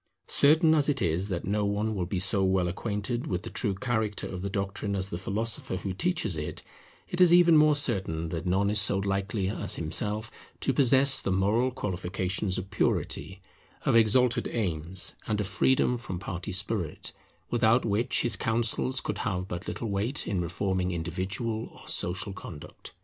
Certain 0.25 0.73
as 0.73 0.89
it 0.89 0.99
is 0.99 1.27
that 1.29 1.45
no 1.45 1.63
one 1.63 1.93
will 1.93 2.07
be 2.07 2.17
so 2.17 2.43
well 2.43 2.67
acquainted 2.67 3.27
with 3.27 3.43
the 3.43 3.51
true 3.51 3.75
character 3.75 4.25
of 4.27 4.41
the 4.41 4.49
doctrine 4.49 4.95
as 4.95 5.09
the 5.09 5.17
philosopher 5.19 5.75
who 5.75 5.93
teaches 5.93 6.35
it, 6.37 6.63
it 7.07 7.21
is 7.21 7.31
even 7.31 7.55
more 7.55 7.75
certain 7.75 8.29
that 8.29 8.47
none 8.47 8.71
is 8.71 8.81
so 8.81 8.97
likely 8.97 9.47
as 9.47 9.75
himself 9.75 10.31
to 10.59 10.73
possess 10.73 11.21
the 11.21 11.31
moral 11.31 11.69
qualifications 11.69 12.57
of 12.57 12.71
purity, 12.71 13.43
of 13.85 13.95
exalted 13.95 14.47
aims, 14.47 15.13
and 15.27 15.39
of 15.39 15.45
freedom 15.45 15.99
from 15.99 16.17
party 16.17 16.51
spirit, 16.51 17.11
without 17.51 17.85
which 17.85 18.23
his 18.23 18.35
counsels 18.35 19.01
could 19.01 19.19
have 19.19 19.47
but 19.47 19.67
little 19.67 19.91
weight 19.91 20.25
in 20.27 20.41
reforming 20.41 20.89
individual 20.89 21.69
or 21.79 21.87
social 21.87 22.33
conduct. 22.33 22.91